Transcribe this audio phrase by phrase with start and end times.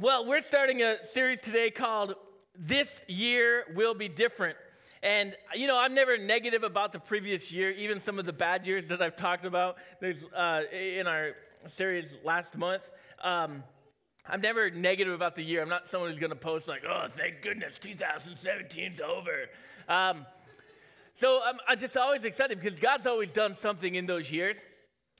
[0.00, 2.14] Well, we're starting a series today called
[2.58, 4.56] This Year Will Be Different.
[5.02, 8.66] And, you know, I'm never negative about the previous year, even some of the bad
[8.66, 11.32] years that I've talked about There's, uh, in our
[11.66, 12.80] series last month.
[13.22, 13.62] Um,
[14.26, 15.60] I'm never negative about the year.
[15.60, 19.50] I'm not someone who's going to post, like, oh, thank goodness 2017's over.
[19.86, 20.24] Um,
[21.12, 24.56] so I'm, I'm just always excited because God's always done something in those years,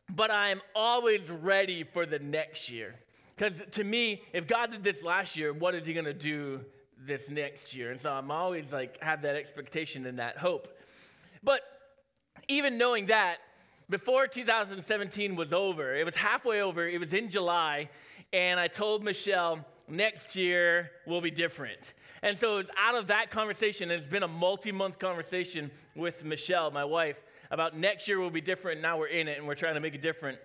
[0.09, 2.95] but I'm always ready for the next year.
[3.41, 6.61] Because to me, if God did this last year, what is He going to do
[6.99, 7.91] this next year?
[7.91, 10.69] And so I'm always like, have that expectation and that hope.
[11.43, 11.63] But
[12.49, 13.39] even knowing that,
[13.89, 17.89] before 2017 was over, it was halfway over, it was in July,
[18.35, 21.95] and I told Michelle, next year will be different.
[22.23, 25.71] And so it was out of that conversation, and it's been a multi month conversation
[25.97, 27.17] with Michelle, my wife,
[27.51, 28.83] about next year will be different.
[28.83, 30.39] Now we're in it, and we're trying to make it different.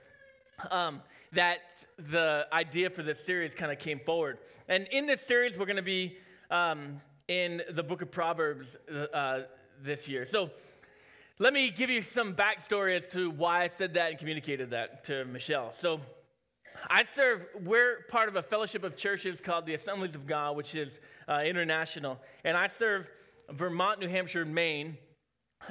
[0.72, 1.02] Um,
[1.34, 4.38] that the idea for this series kind of came forward.
[4.70, 6.18] And in this series, we're going to be
[6.50, 8.78] um, in the book of Proverbs
[9.14, 9.42] uh,
[9.82, 10.26] this year.
[10.26, 10.50] So
[11.40, 15.04] let me give you some backstory as to why I said that and communicated that
[15.06, 15.74] to Michelle.
[15.74, 16.00] So
[16.90, 20.76] I serve, we're part of a fellowship of churches called the Assemblies of God, which
[20.76, 22.18] is uh, international.
[22.44, 23.08] And I serve
[23.50, 24.98] Vermont, New Hampshire, Maine,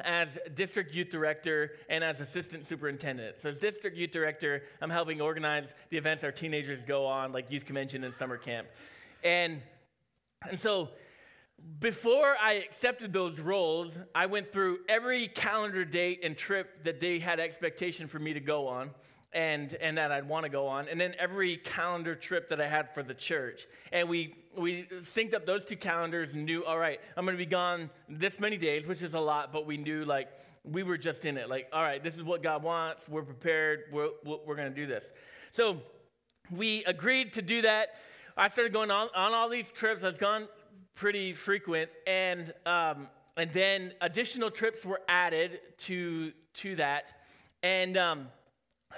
[0.03, 3.39] as district youth director and as assistant superintendent.
[3.39, 7.51] So, as district youth director, I'm helping organize the events our teenagers go on, like
[7.51, 8.69] youth convention and summer camp.
[9.23, 9.63] And,
[10.49, 10.91] and so,
[11.81, 17.19] before I accepted those roles, I went through every calendar date and trip that they
[17.19, 18.91] had expectation for me to go on
[19.35, 22.69] and, and that I'd want to go on, and then every calendar trip that I
[22.69, 23.67] had for the church.
[23.93, 27.45] And we, we synced up those two calendars and knew, all right, I'm going to
[27.45, 30.29] be gone this many days, which is a lot, but we knew like
[30.63, 31.51] we were just in it.
[31.51, 33.09] Like, all right, this is what God wants.
[33.09, 33.85] We're prepared.
[33.93, 35.13] We're, we're going to do this.
[35.51, 35.79] So
[36.51, 37.97] we agreed to do that.
[38.37, 40.05] I started going on, on all these trips.
[40.05, 40.49] I was gone
[40.95, 41.91] pretty frequent.
[42.07, 47.13] And, um, and then additional trips were added to, to that.
[47.63, 48.29] And, um,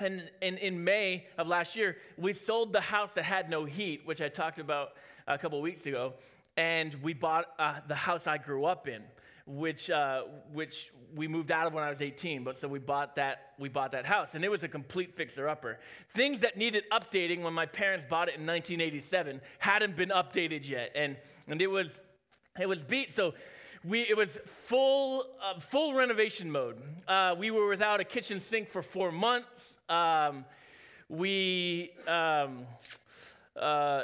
[0.00, 4.20] and, in May of last year, we sold the house that had no heat, which
[4.20, 4.90] I talked about
[5.26, 6.14] a couple weeks ago,
[6.56, 9.02] and we bought uh, the house I grew up in,
[9.46, 12.44] which, uh, which we moved out of when I was 18.
[12.44, 15.78] But so we bought that, we bought that house, and it was a complete fixer-upper.
[16.10, 20.92] Things that needed updating when my parents bought it in 1987 hadn't been updated yet,
[20.94, 21.16] and,
[21.48, 22.00] and it was
[22.58, 23.12] it was beat.
[23.12, 23.34] So
[23.86, 26.76] we, it was full, uh, full renovation mode.
[27.06, 29.78] Uh, we were without a kitchen sink for four months.
[29.88, 30.44] Um,
[31.08, 32.66] we, um,
[33.54, 34.02] uh,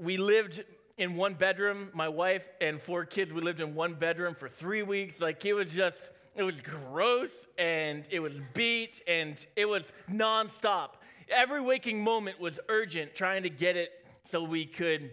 [0.00, 0.64] we lived
[0.96, 4.82] in one bedroom, my wife and four kids, we lived in one bedroom for three
[4.82, 5.20] weeks.
[5.20, 10.90] Like it was just, it was gross and it was beat and it was nonstop.
[11.28, 13.90] Every waking moment was urgent, trying to get it
[14.24, 15.10] so we could,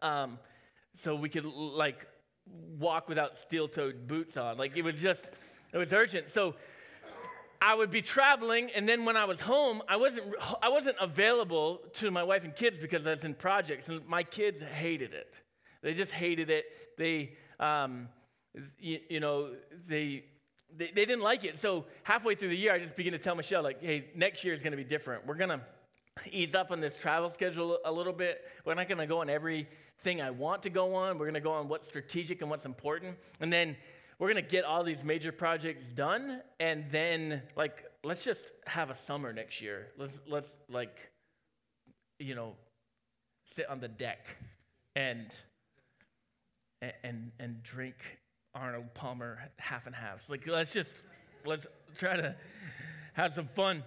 [0.00, 0.38] um,
[0.94, 2.06] so we could like
[2.78, 4.58] walk without steel-toed boots on.
[4.58, 5.30] Like it was just,
[5.72, 6.28] it was urgent.
[6.28, 6.54] So
[7.60, 11.80] I would be traveling, and then when I was home, I wasn't, I wasn't available
[11.94, 15.40] to my wife and kids because I was in projects, and my kids hated it.
[15.82, 16.66] They just hated it.
[16.98, 18.08] They, um,
[18.78, 19.52] you, you know,
[19.88, 20.24] they,
[20.76, 21.58] they, they didn't like it.
[21.58, 24.52] So halfway through the year, I just began to tell Michelle, like, hey, next year
[24.52, 25.26] is going to be different.
[25.26, 25.60] We're going to
[26.30, 28.44] ease up on this travel schedule a little bit.
[28.64, 31.18] We're not going to go on everything I want to go on.
[31.18, 33.16] We're going to go on what's strategic and what's important.
[33.40, 33.76] And then
[34.18, 38.90] we're going to get all these major projects done and then like let's just have
[38.90, 39.88] a summer next year.
[39.98, 41.10] Let's let's like
[42.18, 42.54] you know
[43.44, 44.36] sit on the deck
[44.94, 45.38] and
[47.02, 48.18] and and drink
[48.54, 50.30] Arnold Palmer half and halves.
[50.30, 51.02] Like let's just
[51.44, 51.66] let's
[51.96, 52.34] try to
[53.12, 53.82] have some fun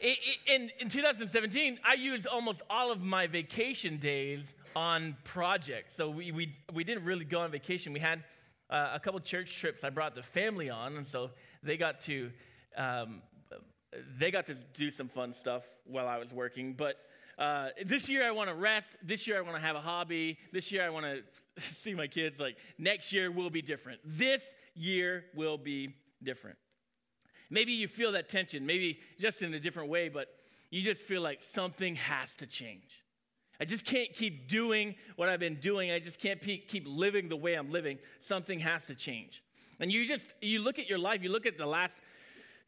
[0.00, 5.94] in, in 2017, I used almost all of my vacation days on projects.
[5.94, 7.92] So we, we, we didn't really go on vacation.
[7.92, 8.22] We had
[8.70, 11.30] uh, a couple church trips I brought the family on, and so
[11.62, 12.30] they got to
[12.76, 13.22] um,
[14.18, 16.74] they got to do some fun stuff while I was working.
[16.74, 16.96] But
[17.38, 18.96] uh, this year I want to rest.
[19.02, 20.38] This year I want to have a hobby.
[20.52, 21.22] This year I want to
[21.60, 22.38] see my kids.
[22.38, 24.00] Like next year will be different.
[24.04, 26.58] This year will be different.
[27.50, 30.28] Maybe you feel that tension, maybe just in a different way, but
[30.70, 33.02] you just feel like something has to change.
[33.60, 35.90] I just can't keep doing what I've been doing.
[35.90, 37.98] I just can't keep living the way I'm living.
[38.20, 39.42] Something has to change.
[39.80, 42.00] And you just you look at your life, you look at the last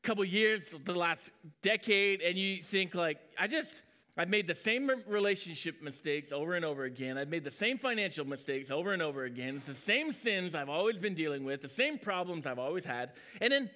[0.02, 1.30] couple years, the last
[1.62, 3.82] decade, and you think like, I just
[4.18, 7.16] I've made the same relationship mistakes over and over again.
[7.16, 9.56] I've made the same financial mistakes over and over again.
[9.56, 13.12] It's the same sins I've always been dealing with, the same problems I've always had.
[13.40, 13.70] And then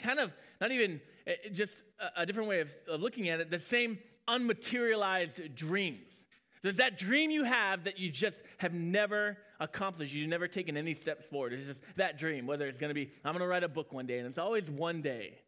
[0.00, 1.84] kind of not even eh, just
[2.16, 3.98] a different way of, looking at it, the same
[4.28, 6.26] unmaterialized dreams.
[6.62, 10.12] There's that dream you have that you just have never accomplished.
[10.12, 11.52] You've never taken any steps forward.
[11.52, 13.92] It's just that dream, whether it's going to be, I'm going to write a book
[13.92, 15.38] one day, and it's always one day.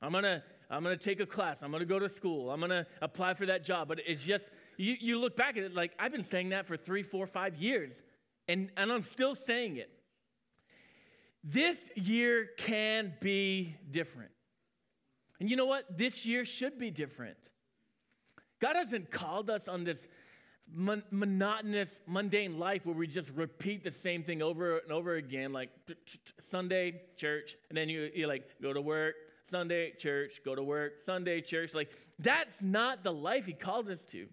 [0.00, 1.62] I'm going to I'm going to take a class.
[1.62, 2.50] I'm going to go to school.
[2.50, 3.88] I'm going to apply for that job.
[3.88, 6.76] But it's just, you, you look back at it like, I've been saying that for
[6.76, 8.02] three, four, five years,
[8.48, 9.90] and, and I'm still saying it.
[11.48, 14.32] This year can be different.
[15.38, 15.96] And you know what?
[15.96, 17.36] This year should be different.
[18.60, 20.08] God hasn't called us on this
[20.68, 25.52] mon- monotonous, mundane life where we just repeat the same thing over and over again,
[25.52, 25.70] like
[26.40, 29.14] Sunday, church, and then you, you like go to work,
[29.48, 31.74] Sunday, church, go to work, Sunday, church.
[31.74, 34.26] Like, that's not the life He called us to.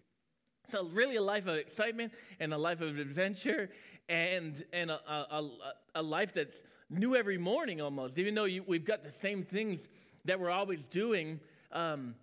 [0.66, 3.70] It's a, really a life of excitement and a life of adventure
[4.10, 5.50] and, and a, a,
[5.96, 6.64] a life that's
[6.94, 8.18] new every morning almost.
[8.20, 9.88] Even though you, we've got the same things
[10.26, 11.40] that we're always doing,
[11.72, 12.16] um,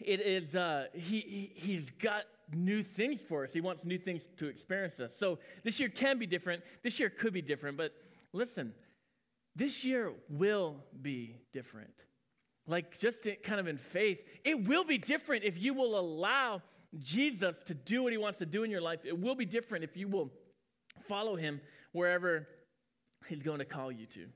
[0.00, 3.52] it is, uh, he, he, He's got new things for us.
[3.52, 5.16] He wants new things to experience us.
[5.16, 6.62] So this year can be different.
[6.82, 7.76] This year could be different.
[7.76, 7.92] But
[8.32, 8.74] listen,
[9.56, 12.06] this year will be different.
[12.66, 16.62] Like just kind of in faith, it will be different if you will allow
[16.98, 19.00] Jesus to do what he wants to do in your life.
[19.04, 20.30] It will be different if you will
[21.06, 21.60] follow him
[21.92, 22.48] wherever
[23.28, 24.26] he's going to call you to.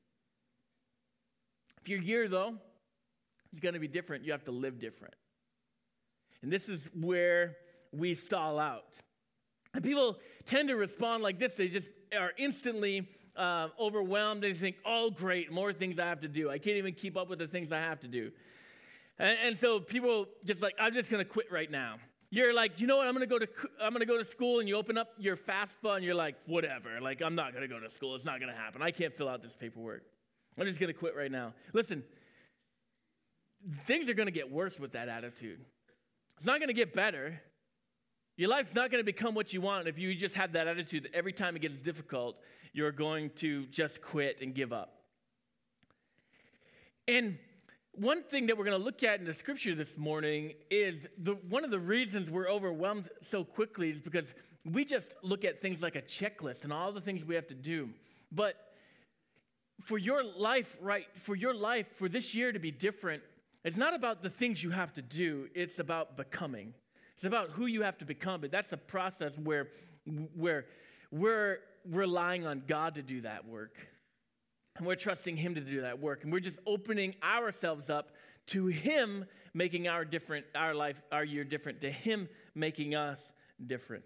[1.80, 2.54] If your year, though,
[3.52, 5.14] is going to be different, you have to live different.
[6.42, 7.56] And this is where
[7.92, 8.94] we stall out.
[9.74, 11.54] And people tend to respond like this.
[11.54, 11.88] They just
[12.18, 14.42] are instantly uh, overwhelmed.
[14.42, 16.50] They think, oh, great, more things I have to do.
[16.50, 18.32] I can't even keep up with the things I have to do.
[19.18, 21.96] And, and so people just like, I'm just going to quit right now.
[22.30, 23.06] You're like, you know what?
[23.06, 23.48] I'm gonna go to
[23.80, 27.00] I'm gonna go to school, and you open up your FAFSA, and you're like, whatever.
[27.00, 28.14] Like, I'm not gonna go to school.
[28.14, 28.82] It's not gonna happen.
[28.82, 30.02] I can't fill out this paperwork.
[30.58, 31.54] I'm just gonna quit right now.
[31.72, 32.02] Listen,
[33.86, 35.60] things are gonna get worse with that attitude.
[36.36, 37.40] It's not gonna get better.
[38.38, 41.14] Your life's not to become what you want if you just have that attitude that
[41.14, 42.36] every time it gets difficult,
[42.72, 45.02] you're going to just quit and give up.
[47.08, 47.36] And
[48.00, 51.34] one thing that we're going to look at in the scripture this morning is the,
[51.48, 54.34] one of the reasons we're overwhelmed so quickly is because
[54.64, 57.54] we just look at things like a checklist and all the things we have to
[57.54, 57.88] do.
[58.30, 58.54] But
[59.82, 63.22] for your life, right, for your life, for this year to be different,
[63.64, 66.74] it's not about the things you have to do, it's about becoming.
[67.16, 69.68] It's about who you have to become, but that's a process where,
[70.36, 70.66] where
[71.10, 73.76] we're relying on God to do that work.
[74.78, 76.24] And we're trusting Him to do that work.
[76.24, 78.12] And we're just opening ourselves up
[78.48, 83.18] to Him making our different, our life, our year different, to Him making us
[83.66, 84.04] different.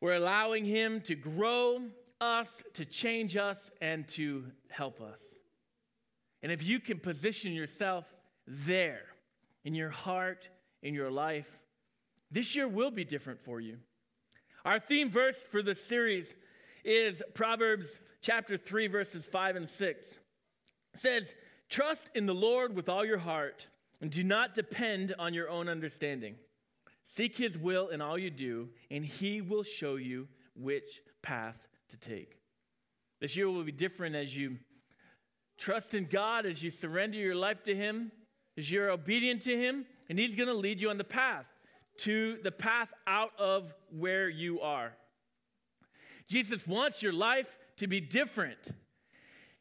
[0.00, 1.80] We're allowing Him to grow
[2.20, 5.22] us, to change us, and to help us.
[6.42, 8.04] And if you can position yourself
[8.46, 9.02] there
[9.64, 10.48] in your heart,
[10.82, 11.48] in your life,
[12.30, 13.78] this year will be different for you.
[14.64, 16.36] Our theme verse for this series
[16.86, 20.18] is Proverbs chapter 3, verses 5 and 6.
[20.94, 21.34] It says,
[21.68, 23.66] Trust in the Lord with all your heart
[24.00, 26.36] and do not depend on your own understanding.
[27.02, 31.56] Seek his will in all you do, and he will show you which path
[31.88, 32.38] to take.
[33.20, 34.58] This year will be different as you
[35.58, 38.12] trust in God, as you surrender your life to him,
[38.56, 41.46] as you're obedient to him, and He's going to lead you on the path
[41.98, 44.92] to the path out of where you are.
[46.28, 48.72] Jesus wants your life to be different.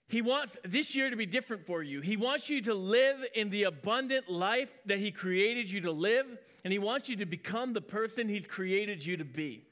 [0.07, 2.01] He wants this year to be different for you.
[2.01, 6.25] He wants you to live in the abundant life that He created you to live,
[6.63, 9.65] and He wants you to become the person He's created you to be.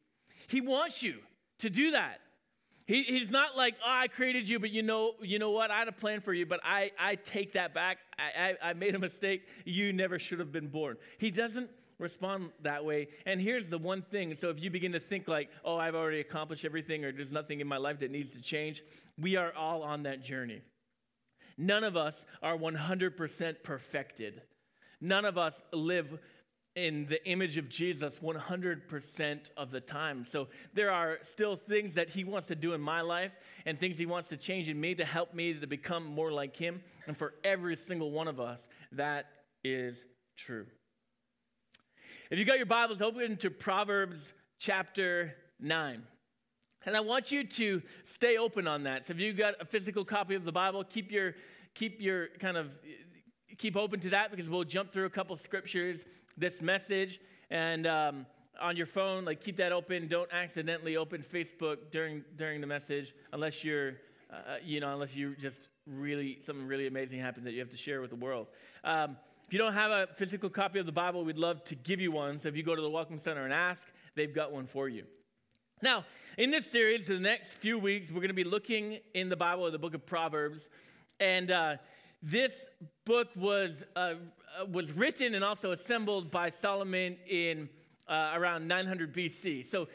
[0.48, 1.18] He wants you
[1.60, 2.20] to do that.
[2.86, 5.72] He, he's not like, oh, I created you, but you know, you know what?
[5.72, 8.00] I had a plan for you, but I, I take that back.
[8.20, 9.48] I, I, I made a mistake.
[9.64, 10.98] You never should have been born.
[11.18, 11.70] He doesn't
[12.00, 13.08] respond that way.
[13.26, 14.36] And here's the one thing.
[14.36, 17.60] So if you begin to think like, oh, I've already accomplished everything, or there's nothing
[17.60, 18.84] in my life that needs to change,
[19.18, 20.62] we are all on that journey.
[21.58, 24.42] None of us are 100% perfected.
[25.02, 26.20] None of us live
[26.76, 30.26] in the image of Jesus 100% of the time.
[30.26, 33.32] So there are still things that he wants to do in my life
[33.66, 36.56] and things he wants to change in me to help me to become more like
[36.56, 36.82] him.
[37.06, 39.28] And for every single one of us, that
[39.64, 39.98] is
[40.36, 40.66] true.
[42.34, 46.02] If you got your Bibles open to Proverbs chapter 9.
[46.88, 49.06] And I want you to stay open on that.
[49.06, 51.36] So if you've got a physical copy of the Bible, keep your
[51.76, 52.72] keep your kind of
[53.60, 57.20] keep open to that because we'll jump through a couple scriptures this message
[57.52, 58.26] and um,
[58.60, 63.14] on your phone like keep that open don't accidentally open facebook during during the message
[63.34, 63.92] unless you're
[64.32, 67.78] uh, you know unless you just really something really amazing happened that you have to
[67.78, 68.48] share with the world
[68.84, 72.00] um, if you don't have a physical copy of the Bible, we'd love to give
[72.00, 72.40] you one.
[72.40, 75.04] So if you go to the Welcome Center and ask, they've got one for you.
[75.82, 76.06] Now,
[76.38, 79.70] in this series, the next few weeks, we're going to be looking in the Bible,
[79.70, 80.70] the book of Proverbs.
[81.20, 81.76] And uh,
[82.22, 82.66] this
[83.06, 84.16] book was, uh,
[84.72, 87.68] was written and also assembled by Solomon in
[88.08, 89.70] uh, around 900 BC.
[89.70, 89.88] So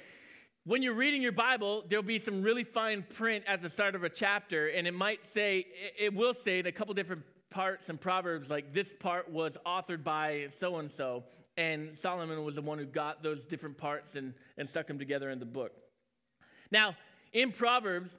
[0.64, 4.05] when you're reading your Bible, there'll be some really fine print at the start of
[4.05, 5.67] a chapter, and it might say,
[5.99, 10.05] it will say in a couple different parts and Proverbs, like this part was authored
[10.05, 11.25] by so and so,
[11.57, 15.31] and Solomon was the one who got those different parts and, and stuck them together
[15.31, 15.73] in the book.
[16.71, 16.97] Now,
[17.33, 18.19] in Proverbs,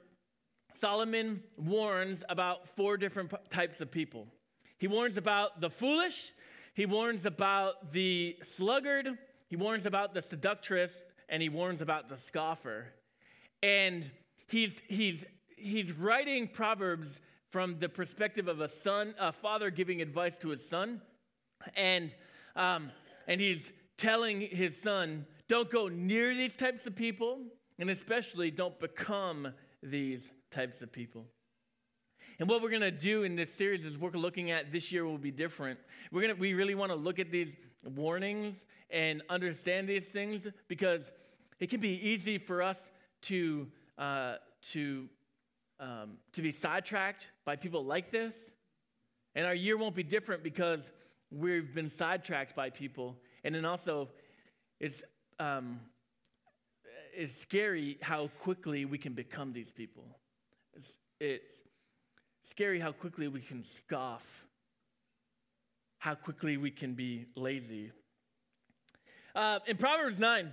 [0.74, 4.26] Solomon warns about four different types of people.
[4.78, 6.32] He warns about the foolish,
[6.74, 9.08] he warns about the sluggard,
[9.48, 12.86] he warns about the seductress, and he warns about the scoffer.
[13.62, 14.08] And
[14.48, 15.24] he's, he's,
[15.56, 20.66] he's writing Proverbs from the perspective of a son, a father giving advice to his
[20.66, 21.00] son.
[21.76, 22.14] And,
[22.56, 22.90] um,
[23.26, 27.40] and he's telling his son, don't go near these types of people,
[27.78, 29.52] and especially don't become
[29.82, 31.26] these types of people.
[32.38, 35.04] And what we're going to do in this series is we're looking at this year
[35.04, 35.78] will be different.
[36.10, 40.46] We're going to we really want to look at these warnings and understand these things
[40.68, 41.12] because
[41.58, 42.90] it can be easy for us
[43.22, 43.66] to
[43.98, 44.36] uh,
[44.70, 45.08] to
[45.80, 48.50] um, to be sidetracked by people like this,
[49.34, 50.92] and our year won't be different because
[51.30, 54.08] we've been sidetracked by people, and then also
[54.78, 55.02] it's
[55.38, 55.80] um,
[57.14, 60.04] it's scary how quickly we can become these people.
[60.74, 61.56] It's, it's
[62.42, 64.22] scary how quickly we can scoff,
[65.98, 67.90] how quickly we can be lazy.
[69.34, 70.52] Uh, in Proverbs 9,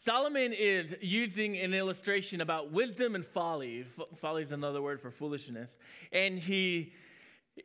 [0.00, 3.84] Solomon is using an illustration about wisdom and folly.
[4.20, 5.76] Folly is another word for foolishness.
[6.12, 6.92] And he,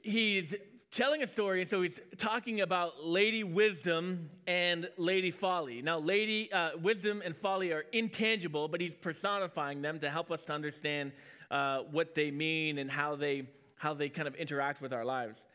[0.02, 0.56] he's
[0.92, 5.84] telling a story, and so he's talking about Lady Wisdom and Lady Folly.
[5.84, 10.44] Now, Lady uh, Wisdom and Folly are intangible, but he's personifying them to help us
[10.46, 11.12] to understand
[11.52, 15.46] uh, what they mean and how they, how they kind of interact with our lives.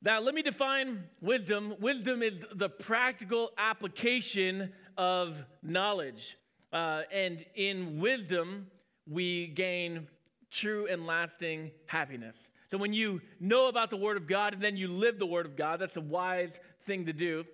[0.00, 1.74] Now, let me define wisdom.
[1.78, 6.36] Wisdom is the practical application of knowledge.
[6.72, 8.66] Uh, and in wisdom,
[9.08, 10.06] we gain
[10.50, 12.50] true and lasting happiness.
[12.68, 15.46] So when you know about the Word of God and then you live the Word
[15.46, 17.44] of God, that's a wise thing to do.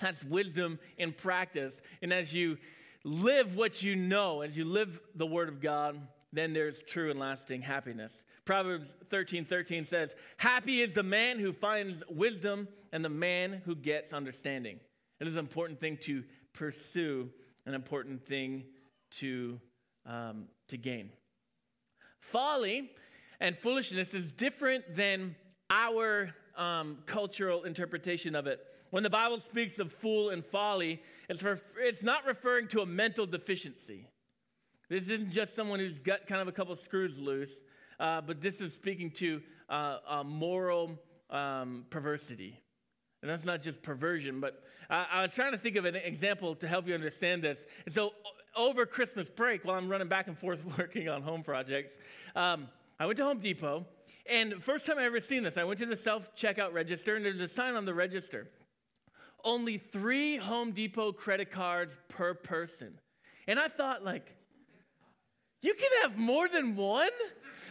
[0.00, 1.82] That's wisdom in practice.
[2.00, 2.58] And as you
[3.04, 6.00] live what you know, as you live the Word of God,
[6.32, 8.24] then there's true and lasting happiness.
[8.44, 13.74] Proverbs 13 13 says, Happy is the man who finds wisdom and the man who
[13.74, 14.80] gets understanding.
[15.20, 17.30] It is an important thing to pursue,
[17.66, 18.64] an important thing
[19.18, 19.60] to,
[20.06, 21.10] um, to gain.
[22.20, 22.90] Folly
[23.40, 25.34] and foolishness is different than
[25.70, 28.60] our um, cultural interpretation of it.
[28.90, 32.86] When the Bible speaks of fool and folly, it's, ref- it's not referring to a
[32.86, 34.06] mental deficiency.
[34.88, 37.62] This isn't just someone who's got kind of a couple screws loose,
[37.98, 39.40] uh, but this is speaking to
[39.70, 40.98] uh, a moral
[41.30, 42.61] um, perversity.
[43.22, 46.54] And that's not just perversion, but I, I was trying to think of an example
[46.56, 47.66] to help you understand this.
[47.84, 48.12] And so,
[48.54, 51.96] over Christmas break, while I'm running back and forth working on home projects,
[52.36, 52.68] um,
[53.00, 53.86] I went to Home Depot,
[54.28, 57.24] and first time I ever seen this, I went to the self checkout register, and
[57.24, 58.48] there's a sign on the register
[59.44, 62.98] only three Home Depot credit cards per person.
[63.46, 64.34] And I thought, like,
[65.60, 67.10] you can have more than one?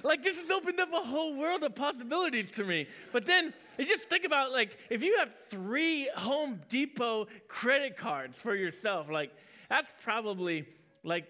[0.03, 2.87] Like, this has opened up a whole world of possibilities to me.
[3.11, 8.55] But then just think about, like, if you have three Home Depot credit cards for
[8.55, 9.31] yourself, like,
[9.69, 10.65] that's probably,
[11.03, 11.25] like,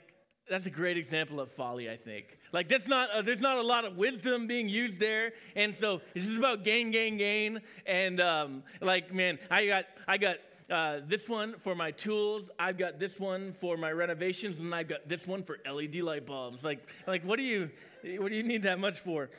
[0.50, 2.38] that's a great example of folly, I think.
[2.52, 5.34] Like, that's not, uh, there's not a lot of wisdom being used there.
[5.56, 7.62] And so it's just about gain, gain, gain.
[7.86, 10.38] And, um, like, man, I got, I got
[10.72, 12.50] uh, this one for my tools.
[12.58, 16.26] I've got this one for my renovations, and I've got this one for LED light
[16.26, 16.64] bulbs.
[16.64, 17.70] Like, like what do you,
[18.18, 19.30] what do you need that much for?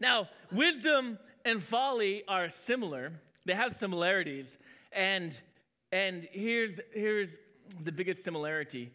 [0.00, 3.12] Now, wisdom and folly are similar.
[3.44, 4.58] They have similarities,
[4.92, 5.38] and
[5.92, 7.36] and here's here's
[7.82, 8.90] the biggest similarity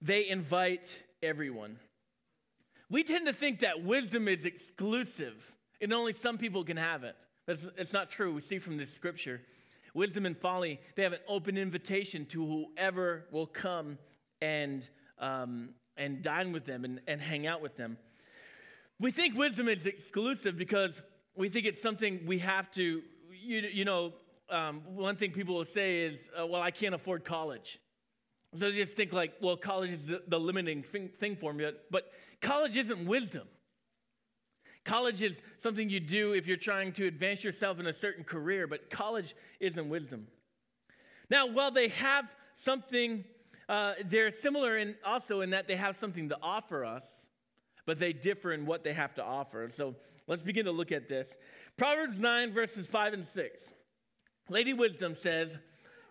[0.00, 1.78] they invite everyone.
[2.90, 7.16] We tend to think that wisdom is exclusive and only some people can have it.
[7.46, 8.32] That's, it's not true.
[8.32, 9.40] We see from this scripture.
[9.94, 13.98] Wisdom and folly, they have an open invitation to whoever will come
[14.40, 14.88] and,
[15.18, 17.96] um, and dine with them and, and hang out with them.
[19.00, 21.02] We think wisdom is exclusive because
[21.34, 24.12] we think it's something we have to, you, you know,
[24.50, 27.80] um, one thing people will say is, uh, well, I can't afford college.
[28.54, 31.68] So they just think like, well, college is the, the limiting thing, thing for me.
[31.90, 33.48] But college isn't wisdom.
[34.84, 38.66] College is something you do if you're trying to advance yourself in a certain career,
[38.66, 40.26] but college isn't wisdom.
[41.30, 43.24] Now, while they have something,
[43.68, 47.23] uh, they're similar in also in that they have something to offer us,
[47.86, 49.68] but they differ in what they have to offer.
[49.70, 49.94] So
[50.26, 51.36] let's begin to look at this.
[51.76, 53.72] Proverbs 9, verses 5 and 6.
[54.48, 55.58] Lady Wisdom says,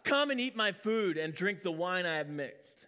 [0.03, 2.87] Come and eat my food and drink the wine I have mixed.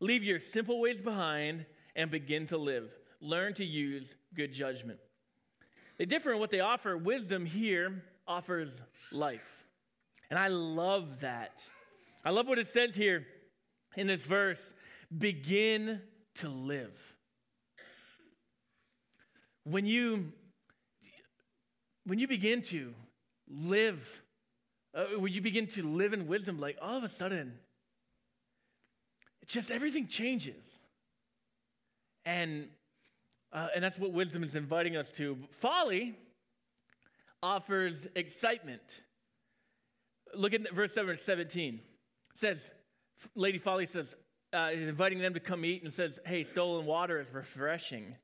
[0.00, 2.90] Leave your simple ways behind and begin to live.
[3.20, 4.98] Learn to use good judgment.
[5.98, 6.96] They differ in what they offer.
[6.96, 9.64] Wisdom here offers life.
[10.28, 11.66] And I love that.
[12.24, 13.26] I love what it says here
[13.96, 14.74] in this verse
[15.16, 16.00] begin
[16.34, 17.15] to live.
[19.68, 20.32] When you
[22.04, 22.94] when you begin to
[23.48, 24.22] live
[24.94, 27.52] uh, when you begin to live in wisdom like all of a sudden
[29.46, 30.78] just everything changes
[32.24, 32.68] and
[33.52, 35.38] uh, and that's what wisdom is inviting us to.
[35.50, 36.14] Folly
[37.42, 39.02] offers excitement.
[40.34, 41.74] Look at verse 7, 17.
[41.74, 41.80] It
[42.34, 42.70] says,
[43.34, 44.14] Lady Folly says,
[44.52, 48.16] uh, is inviting them to come eat and says, Hey, stolen water is refreshing.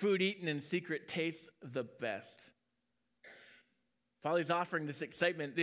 [0.00, 2.52] Food eaten in secret tastes the best.
[4.22, 5.54] Folly's offering this excitement.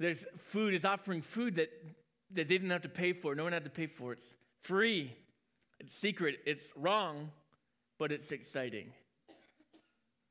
[0.00, 1.68] There's food, is offering food that,
[2.32, 3.36] that they didn't have to pay for.
[3.36, 4.12] No one had to pay for.
[4.12, 5.12] It's free,
[5.78, 7.30] it's secret, it's wrong,
[7.96, 8.90] but it's exciting.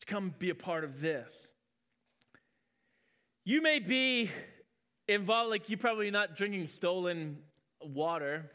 [0.01, 1.33] To come be a part of this.
[3.45, 4.31] You may be
[5.07, 7.37] involved, like you're probably not drinking stolen
[7.81, 8.51] water,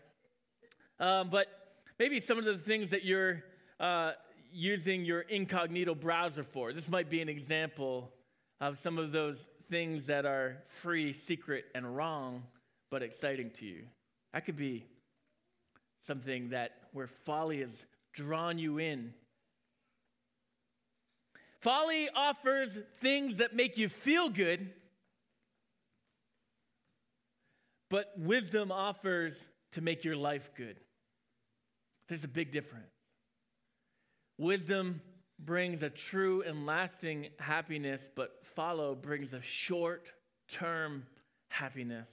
[0.99, 1.47] um, but
[1.99, 3.43] maybe some of the things that you're
[3.81, 4.13] uh,
[4.53, 6.73] using your incognito browser for.
[6.73, 8.13] This might be an example
[8.61, 12.43] of some of those things that are free, secret, and wrong,
[12.91, 13.83] but exciting to you.
[14.33, 14.87] That could be
[16.03, 19.15] something that where folly has drawn you in.
[21.61, 24.71] Folly offers things that make you feel good,
[27.91, 29.35] but wisdom offers
[29.73, 30.77] to make your life good.
[32.09, 32.91] There's a big difference.
[34.41, 35.03] Wisdom
[35.41, 40.11] brings a true and lasting happiness, but follow brings a short
[40.49, 41.05] term
[41.49, 42.09] happiness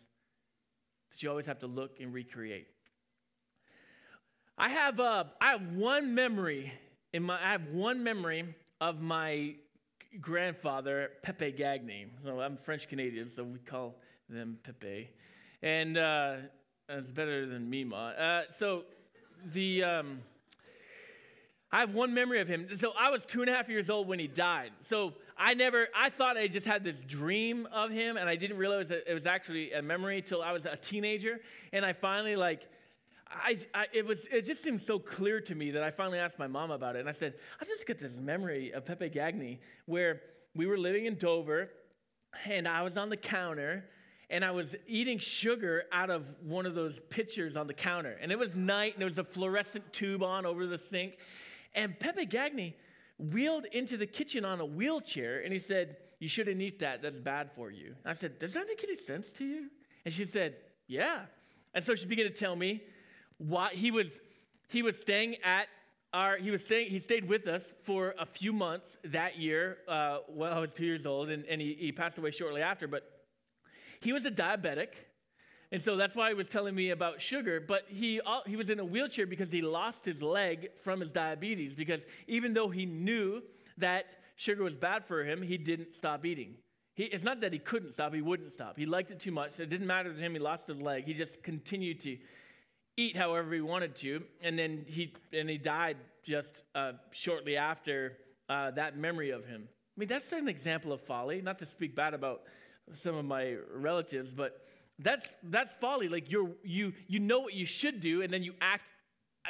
[1.09, 2.67] that you always have to look and recreate.
[4.57, 6.73] I have, uh, I have one memory
[7.13, 9.55] in my, I have one memory of my
[10.19, 12.07] grandfather, Pepe Gagné.
[12.25, 13.95] So I'm French Canadian, so we call
[14.27, 15.09] them Pepe.
[15.61, 16.35] And uh,
[16.89, 17.95] it's better than Mima.
[17.95, 18.83] Uh, so
[19.45, 20.19] the, um,
[21.71, 22.67] I have one memory of him.
[22.75, 24.71] So I was two and a half years old when he died.
[24.79, 28.57] So I never, I thought I just had this dream of him, and I didn't
[28.57, 31.41] realize that it was actually a memory till I was a teenager.
[31.73, 32.69] And I finally, like,
[33.29, 36.39] I, I, it, was, it just seemed so clear to me that I finally asked
[36.39, 36.99] my mom about it.
[36.99, 40.21] And I said, I just get this memory of Pepe Gagné where
[40.55, 41.69] we were living in Dover
[42.45, 43.85] and I was on the counter
[44.29, 48.17] and I was eating sugar out of one of those pitchers on the counter.
[48.21, 51.17] And it was night and there was a fluorescent tube on over the sink.
[51.77, 52.73] And Pepe Gagné
[53.19, 57.01] wheeled into the kitchen on a wheelchair and he said, You shouldn't eat that.
[57.01, 57.95] That's bad for you.
[58.03, 59.69] I said, Does that make any sense to you?
[60.03, 60.55] And she said,
[60.87, 61.21] Yeah.
[61.73, 62.83] And so she began to tell me
[63.37, 64.19] why he was
[64.67, 65.67] he was staying at
[66.13, 70.19] our he was staying he stayed with us for a few months that year uh,
[70.41, 72.87] I was two years old and, and he, he passed away shortly after.
[72.87, 73.03] But
[74.01, 74.89] he was a diabetic.
[75.71, 77.59] And so that's why he was telling me about sugar.
[77.59, 81.75] But he, he was in a wheelchair because he lost his leg from his diabetes.
[81.75, 83.41] Because even though he knew
[83.77, 84.05] that
[84.37, 86.55] sugar was bad for him, he didn't stop eating.
[86.95, 88.77] He, it's not that he couldn't stop, he wouldn't stop.
[88.77, 89.59] He liked it too much.
[89.59, 91.03] It didn't matter to him, he lost his leg.
[91.05, 92.17] He just continued to
[92.97, 98.17] eat however he wanted to, and then he and he died just uh, shortly after
[98.49, 99.67] uh, that memory of him.
[99.69, 101.39] I mean, that's an example of folly.
[101.41, 102.41] Not to speak bad about
[102.93, 104.65] some of my relatives, but
[104.99, 106.09] that's that's folly.
[106.09, 108.83] Like you're you you know what you should do, and then you act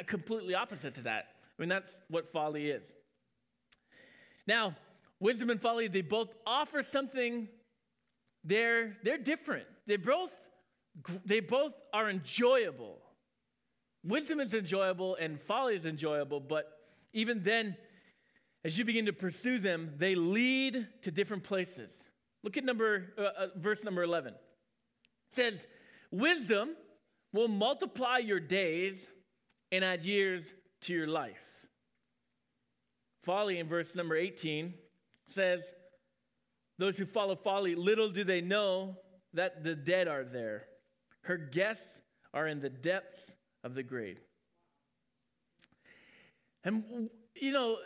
[0.06, 1.28] completely opposite to that.
[1.58, 2.84] I mean, that's what folly is.
[4.46, 4.76] Now,
[5.20, 7.48] wisdom and folly, they both offer something.
[8.44, 9.66] They're they're different.
[9.86, 10.30] They both
[11.24, 12.98] they both are enjoyable.
[14.04, 16.78] Wisdom is enjoyable and folly is enjoyable, but
[17.12, 17.76] even then,
[18.64, 21.92] as you begin to pursue them, they lead to different places.
[22.42, 24.34] Look at number uh, uh, verse number 11.
[25.30, 25.66] Says,
[26.10, 26.76] "Wisdom
[27.32, 29.10] will multiply your days
[29.70, 31.44] and add years to your life."
[33.24, 34.74] Folly in verse number 18
[35.26, 35.74] says,
[36.78, 38.98] "Those who follow folly, little do they know
[39.34, 40.66] that the dead are there.
[41.22, 42.00] Her guests
[42.32, 44.20] are in the depths of the grave.
[46.64, 47.78] And, you know,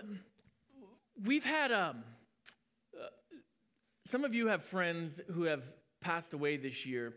[1.25, 2.05] we've had um,
[2.99, 3.07] uh,
[4.07, 5.63] some of you have friends who have
[6.01, 7.15] passed away this year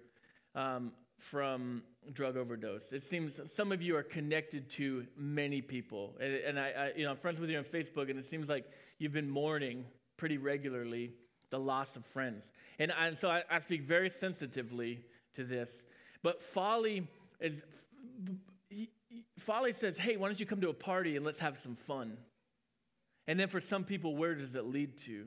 [0.55, 2.91] um, from drug overdose.
[2.91, 7.03] It seems some of you are connected to many people, and, and I, I, you
[7.03, 8.65] know, I'm friends with you on Facebook, and it seems like
[8.99, 9.85] you've been mourning
[10.17, 11.11] pretty regularly
[11.49, 12.51] the loss of friends.
[12.79, 15.01] And, and so I, I speak very sensitively
[15.35, 15.85] to this.
[16.23, 17.07] But folly
[17.39, 17.63] is
[19.39, 22.17] folly says, "Hey, why don't you come to a party and let's have some fun?"
[23.27, 25.25] And then for some people, where does it lead to?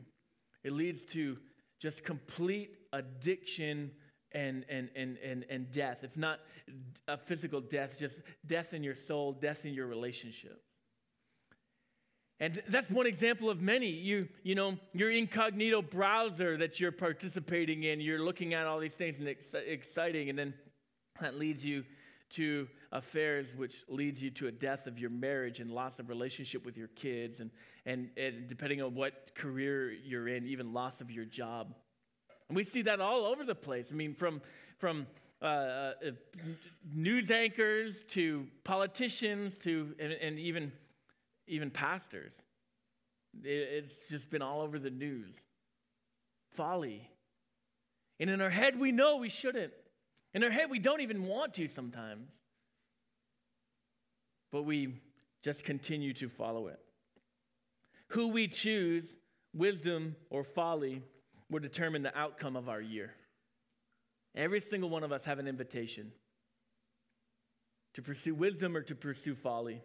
[0.64, 1.38] It leads to
[1.79, 3.91] just complete addiction
[4.33, 5.99] and, and, and, and, and death.
[6.03, 6.41] If not
[7.07, 10.64] a physical death, just death in your soul, death in your relationships.
[12.41, 13.88] And that's one example of many.
[13.88, 18.95] You, you know, your incognito browser that you're participating in, you're looking at all these
[18.95, 20.55] things and it's exciting, and then
[21.21, 21.85] that leads you
[22.31, 26.64] to affairs which leads you to a death of your marriage and loss of relationship
[26.64, 27.51] with your kids and,
[27.87, 31.75] and, and depending on what career you're in even loss of your job
[32.49, 33.91] and we see that all over the place.
[33.93, 34.41] I mean from
[34.79, 35.07] from
[35.41, 35.93] uh, uh,
[36.93, 40.73] news anchors to politicians to and, and even
[41.47, 42.43] even pastors.
[43.45, 45.35] It, it's just been all over the news.
[46.55, 47.09] Folly.
[48.21, 49.73] And in our head we know we shouldn't.
[50.35, 52.33] In our head, we don't even want to sometimes,
[54.53, 55.01] but we
[55.43, 56.79] just continue to follow it.
[58.09, 59.17] Who we choose,
[59.55, 61.03] wisdom or folly,
[61.51, 63.15] will determine the outcome of our year.
[64.35, 66.13] Every single one of us have an invitation
[67.95, 69.83] to pursue wisdom or to pursue folly.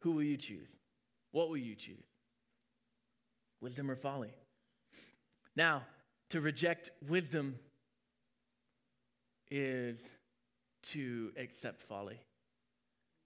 [0.00, 0.68] Who will you choose?
[1.32, 2.04] What will you choose?
[3.60, 4.32] Wisdom or folly?
[5.56, 5.82] Now,
[6.30, 7.58] to reject wisdom
[9.50, 10.00] is
[10.82, 12.20] to accept folly.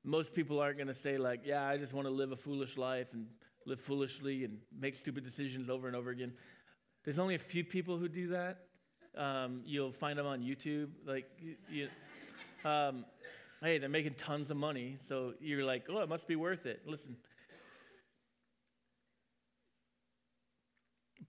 [0.04, 2.76] Most people aren't going to say, like, yeah, I just want to live a foolish
[2.76, 3.26] life and
[3.66, 6.32] live foolishly and make stupid decisions over and over again.
[7.04, 8.58] There's only a few people who do that.
[9.16, 10.88] Um, you'll find them on YouTube.
[11.06, 11.26] Like,
[11.70, 11.88] you,
[12.64, 13.04] um,
[13.60, 14.96] hey, they're making tons of money.
[15.00, 16.82] So you're like, oh, it must be worth it.
[16.86, 17.16] Listen.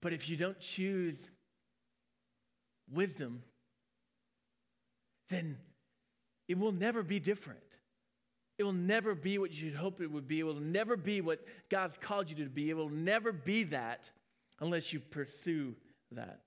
[0.00, 1.30] But if you don't choose
[2.92, 3.42] wisdom,
[5.30, 5.56] then
[6.46, 7.60] it will never be different.
[8.58, 10.40] It will never be what you should hope it would be.
[10.40, 12.70] It will never be what God's called you to be.
[12.70, 14.10] It will never be that
[14.60, 15.74] unless you pursue
[16.12, 16.44] that.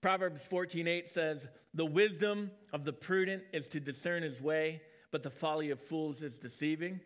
[0.00, 5.30] Proverbs 14:8 says, "The wisdom of the prudent is to discern his way, but the
[5.30, 7.00] folly of fools is deceiving."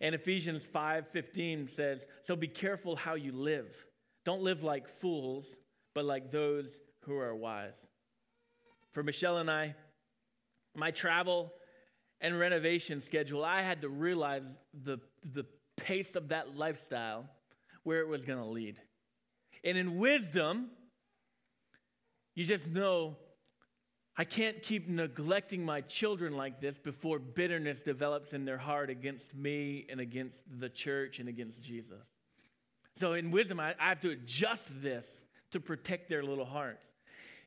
[0.00, 3.86] And Ephesians 5:15 says, "So be careful how you live.
[4.24, 5.56] Don't live like fools,
[5.94, 7.88] but like those who are wise.
[8.92, 9.74] For Michelle and I,
[10.74, 11.52] my travel
[12.20, 14.98] and renovation schedule, I had to realize the,
[15.32, 15.44] the
[15.76, 17.26] pace of that lifestyle,
[17.84, 18.80] where it was going to lead.
[19.64, 20.70] And in wisdom,
[22.34, 23.16] you just know
[24.16, 29.32] I can't keep neglecting my children like this before bitterness develops in their heart against
[29.32, 32.04] me and against the church and against Jesus.
[32.94, 36.84] So, in wisdom, I, I have to adjust this to protect their little hearts.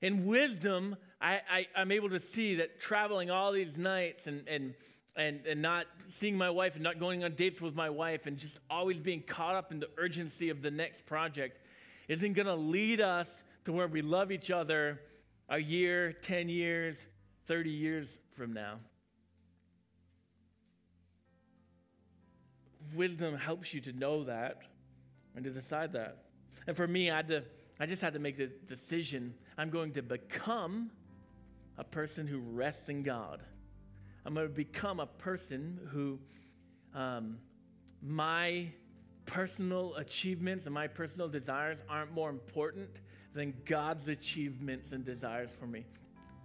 [0.01, 1.41] In wisdom, I,
[1.75, 4.73] I, am able to see that traveling all these nights and, and,
[5.15, 8.37] and, and not seeing my wife and not going on dates with my wife and
[8.37, 11.59] just always being caught up in the urgency of the next project
[12.07, 14.99] isn't going to lead us to where we love each other
[15.49, 17.05] a year, 10 years,
[17.45, 18.79] 30 years from now.
[22.95, 24.63] Wisdom helps you to know that
[25.35, 26.25] and to decide that.
[26.65, 27.43] And for me, I had to
[27.81, 30.91] I just had to make the decision I'm going to become
[31.79, 33.41] a person who rests in God.
[34.23, 36.19] I'm going to become a person who
[36.93, 37.39] um,
[38.03, 38.67] my
[39.25, 42.99] personal achievements and my personal desires aren't more important
[43.33, 45.83] than God's achievements and desires for me.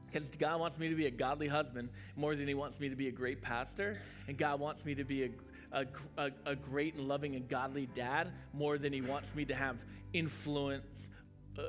[0.07, 2.97] Because God wants me to be a godly husband more than He wants me to
[2.97, 5.31] be a great pastor, and God wants me to be a,
[5.71, 9.55] a, a, a great and loving and godly dad more than He wants me to
[9.55, 9.77] have
[10.15, 11.11] influence
[11.59, 11.63] uh,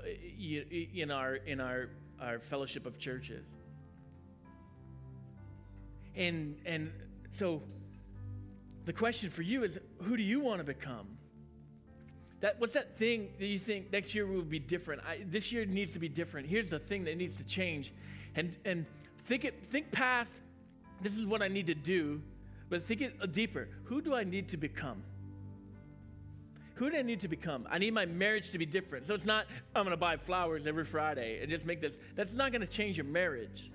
[0.94, 3.48] in our in our our fellowship of churches.
[6.16, 6.92] And and
[7.30, 7.62] so
[8.86, 11.08] the question for you is who do you want to become?
[12.40, 15.02] That what's that thing that you think next year will be different?
[15.08, 16.48] I, this year needs to be different.
[16.48, 17.94] Here's the thing that needs to change,
[18.36, 18.86] and and
[19.26, 20.42] think it think past.
[21.02, 22.22] This is what I need to do,
[22.70, 23.70] but think it deeper.
[23.84, 25.04] Who do I need to become?
[26.78, 27.68] Who do I need to become?
[27.72, 29.08] I need my marriage to be different.
[29.08, 32.00] So it's not, I'm going to buy flowers every Friday and just make this.
[32.16, 33.72] That's not going to change your marriage.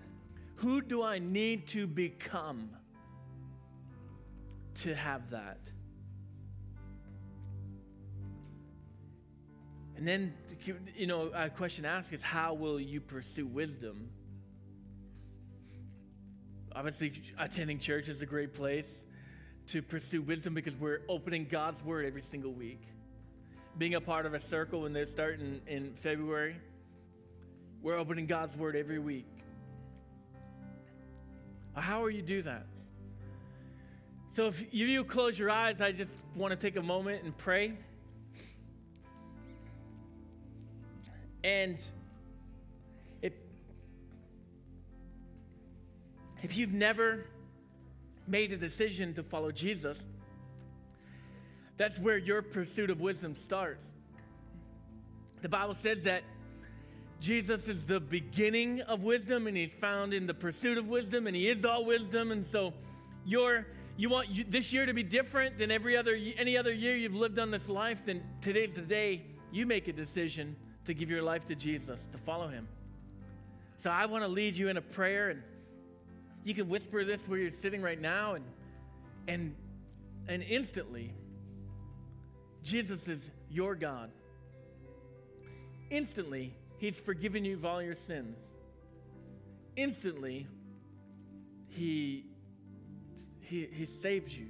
[0.57, 2.71] Who do I need to become
[4.77, 5.59] to have that?
[9.97, 10.35] And then,
[10.97, 14.11] you know, a question asked is how will you pursue wisdom?
[16.75, 19.05] Obviously, attending church is a great place
[19.69, 22.83] to pursue wisdom because we're opening God's Word every single week.
[23.79, 26.57] Being a part of a circle when they start in, in February,
[27.83, 29.27] we're opening God's Word every week.
[31.75, 32.67] How will you do that?
[34.31, 37.75] So, if you close your eyes, I just want to take a moment and pray.
[41.45, 41.79] And
[43.21, 43.33] if,
[46.43, 47.27] if you've never
[48.33, 50.07] made a decision to follow Jesus,
[51.77, 53.93] that's where your pursuit of wisdom starts.
[55.43, 56.23] The Bible says that
[57.21, 61.37] Jesus is the beginning of wisdom and he's found in the pursuit of wisdom and
[61.37, 62.73] he is all wisdom and so
[63.27, 63.67] you're
[63.97, 67.15] you want you, this year to be different than every other any other year you've
[67.15, 71.23] lived on this life then today's the day you make a decision to give your
[71.23, 72.67] life to Jesus, to follow him.
[73.79, 75.43] So I want to lead you in a prayer and
[76.45, 78.45] you can whisper this where you're sitting right now and
[79.29, 79.55] and
[80.29, 81.13] and instantly
[82.63, 84.11] Jesus is your God.
[85.91, 88.39] Instantly, he's forgiven you of all your sins.
[89.77, 90.47] Instantly,
[91.69, 92.25] he
[93.41, 94.47] he, he saves you.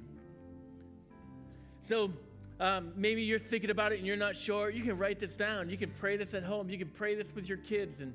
[1.81, 2.13] So
[2.61, 4.71] um, maybe you're thinking about it and you're not sure.
[4.71, 5.69] You can write this down.
[5.69, 6.71] You can pray this at home.
[6.71, 8.15] You can pray this with your kids, and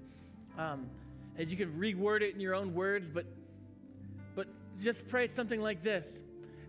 [0.57, 0.89] um,
[1.37, 3.09] and you can reword it in your own words.
[3.09, 3.36] But but
[4.81, 6.07] just pray something like this: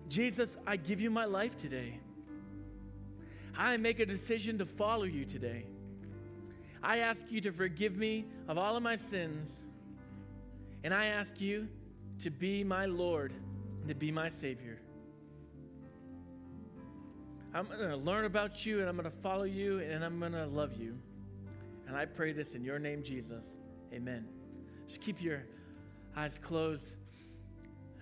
[0.09, 1.99] Jesus, I give you my life today.
[3.57, 5.67] I make a decision to follow you today.
[6.83, 9.51] I ask you to forgive me of all of my sins,
[10.85, 11.69] and I ask you
[12.21, 13.33] to be my Lord
[13.81, 14.81] and to be my Savior.
[17.55, 20.33] I'm going to learn about you and I'm going to follow you and I'm going
[20.33, 20.99] to love you.
[21.87, 23.45] And I pray this in your name, Jesus.
[23.93, 24.27] Amen.
[24.87, 25.45] Just keep your
[26.15, 26.97] eyes closed.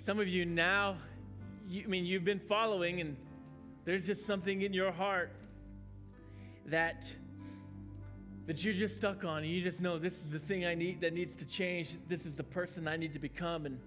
[0.06, 0.98] Some of you now,
[1.68, 3.16] you, I mean, you've been following and
[3.84, 5.32] there's just something in your heart
[6.66, 7.12] that
[8.46, 11.00] that you're just stuck on and you just know this is the thing I need
[11.00, 11.96] that needs to change.
[12.06, 13.80] This is the person I need to become and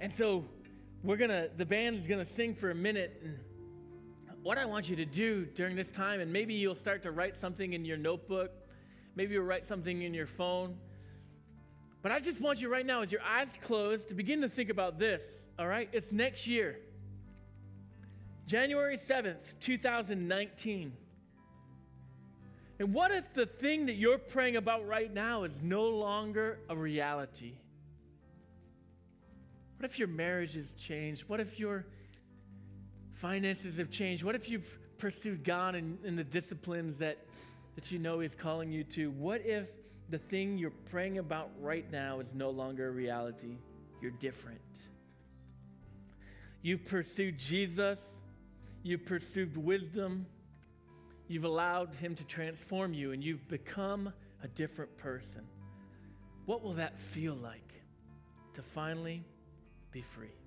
[0.00, 0.46] And so
[1.04, 3.20] we're gonna, the band is gonna sing for a minute.
[3.22, 3.38] And
[4.42, 7.36] what I want you to do during this time, and maybe you'll start to write
[7.36, 8.61] something in your notebook,
[9.14, 10.76] maybe you'll write something in your phone.
[12.02, 14.70] But I just want you right now, with your eyes closed, to begin to think
[14.70, 15.22] about this,
[15.58, 15.88] all right?
[15.92, 16.78] It's next year,
[18.46, 20.92] January 7th, 2019.
[22.80, 26.76] And what if the thing that you're praying about right now is no longer a
[26.76, 27.52] reality?
[29.78, 31.28] What if your marriage has changed?
[31.28, 31.86] What if your
[33.14, 34.24] finances have changed?
[34.24, 37.18] What if you've pursued God in, in the disciplines that,
[37.74, 39.10] that you know He's calling you to?
[39.10, 39.68] What if
[40.10, 43.56] the thing you're praying about right now is no longer a reality?
[44.00, 44.60] You're different.
[46.62, 48.00] You've pursued Jesus,
[48.82, 50.26] you've pursued wisdom,
[51.26, 55.42] you've allowed Him to transform you, and you've become a different person.
[56.46, 57.72] What will that feel like
[58.54, 59.24] to finally
[59.92, 60.41] be free.